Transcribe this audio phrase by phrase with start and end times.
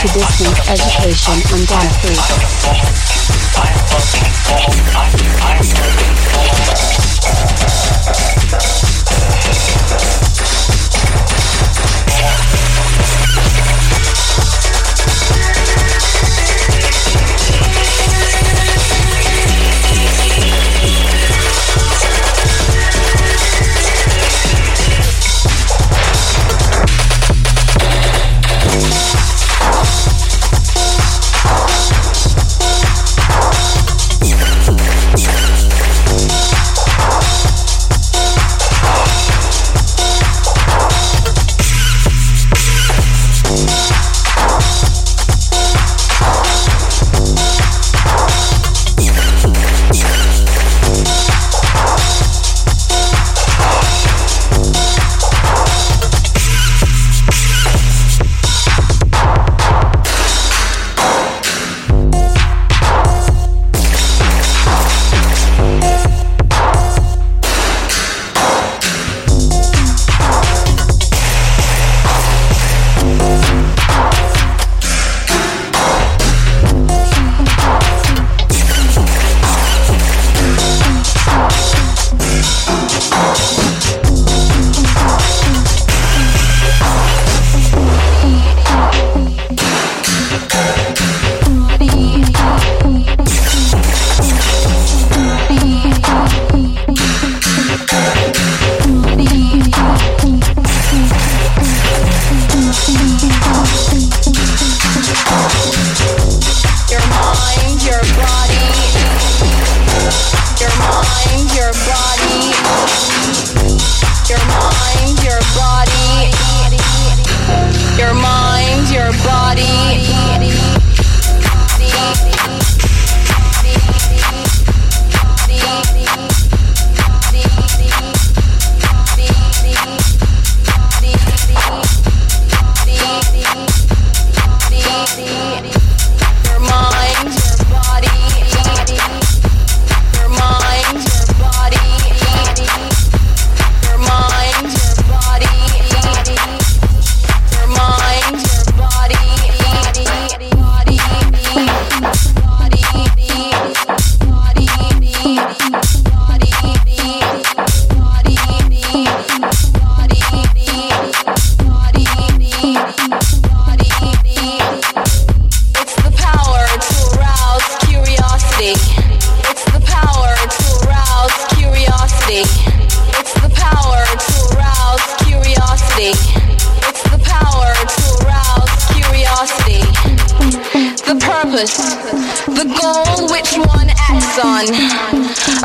[0.00, 2.49] To distance education and dance food.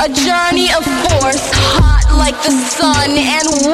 [0.05, 1.41] A journey of force,
[1.73, 3.73] hot like the sun and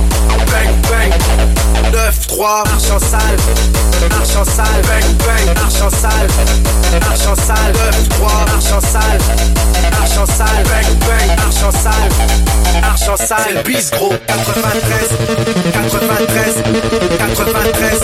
[1.91, 2.01] bang.
[2.11, 3.37] 9, 3, marche en salle,
[4.09, 6.27] marche en salle, bang bang, marche en salle,
[6.99, 9.19] marche en salle, 9, 3, marche en salle,
[9.91, 12.11] marche en salle, bang bang, marche en salle,
[12.81, 15.09] marche en salle, c'est le bis gros, 93,
[15.73, 16.63] 93,
[17.19, 17.99] 93,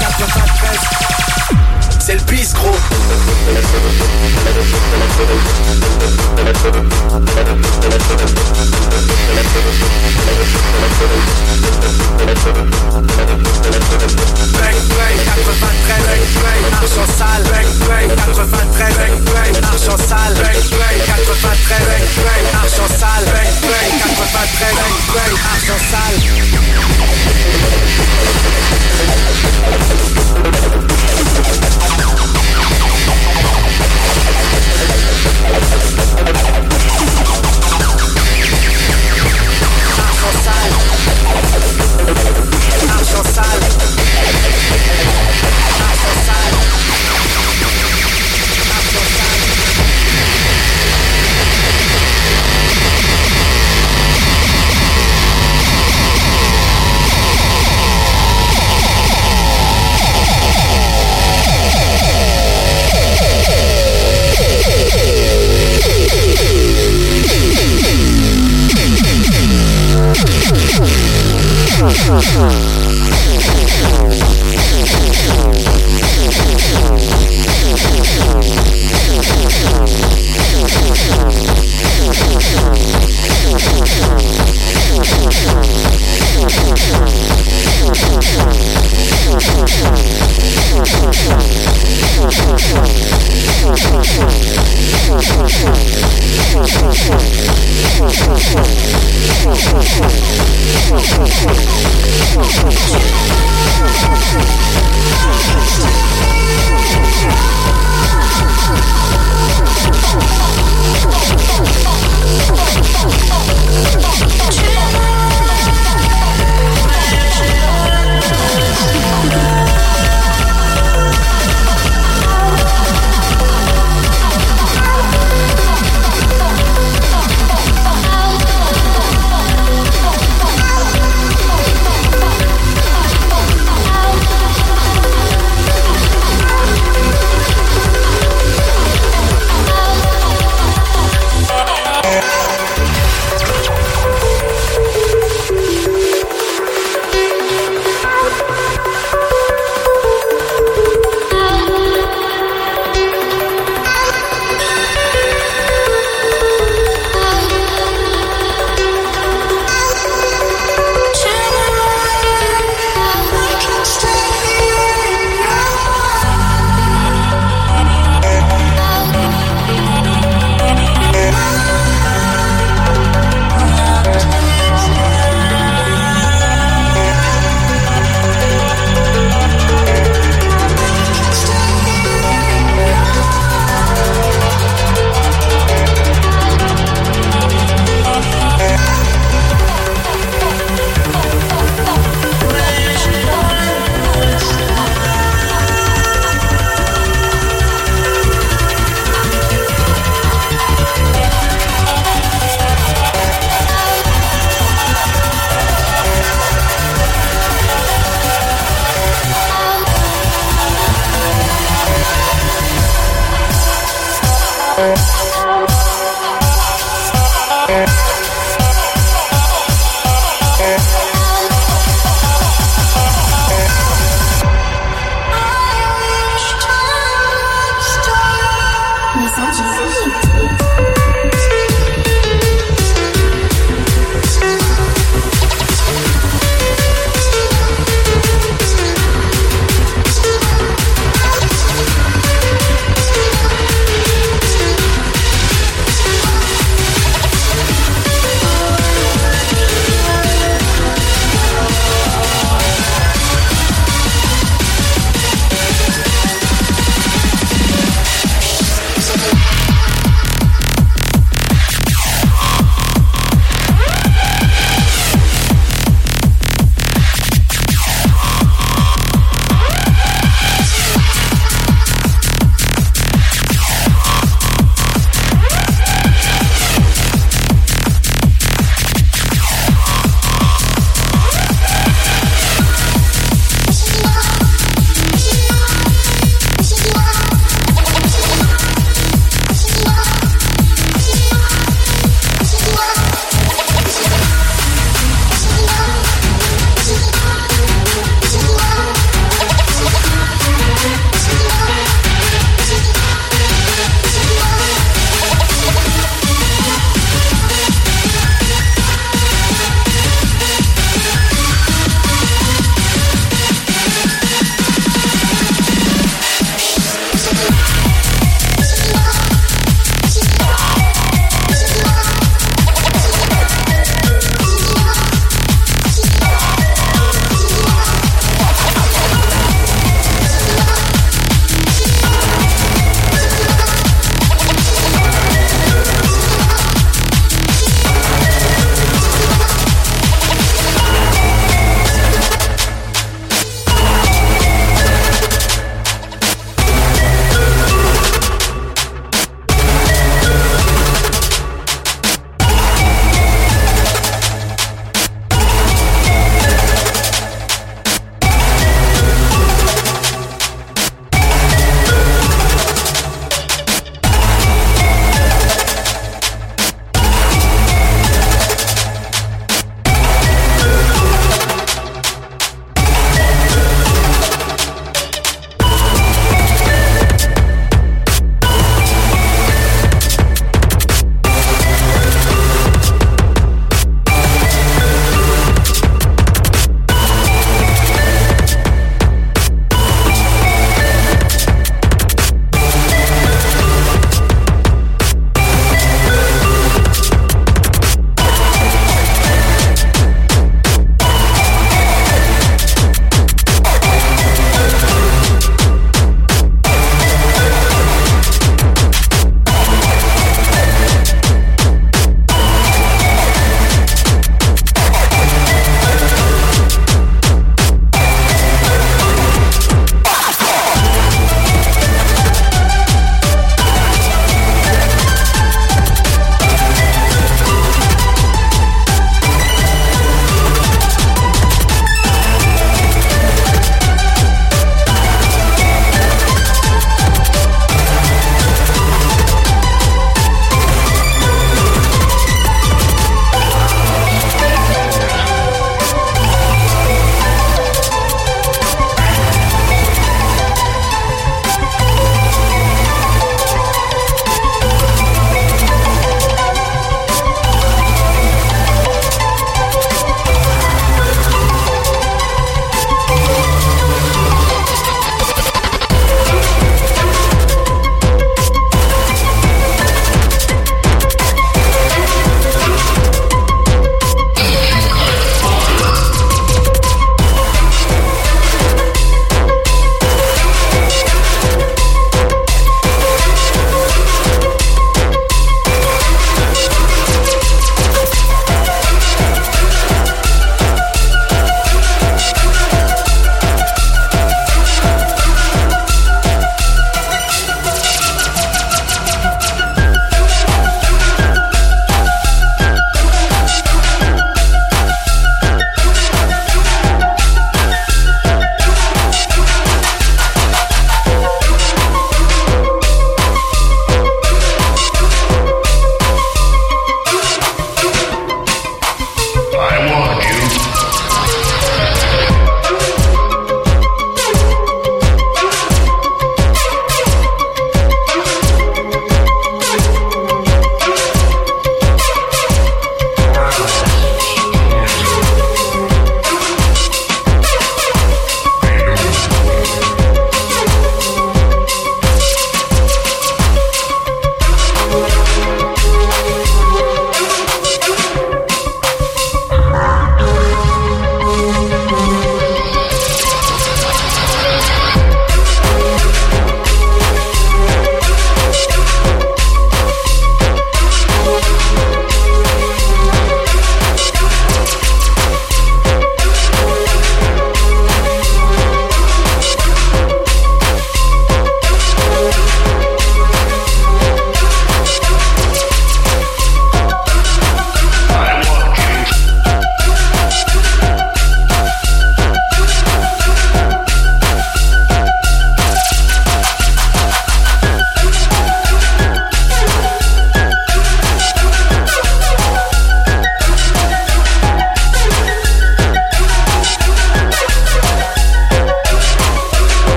[0.00, 1.67] 93.
[2.08, 2.70] C'est le bis gros.
[14.54, 17.42] Bang bang, 93, bang bang, marche en.
[17.84, 20.32] Bang bang, 93, bang bang, marche en.
[20.32, 23.12] Bang bang, 93, bang bang, marche en.
[23.28, 26.38] Bang bang, 93, bang bang, marche en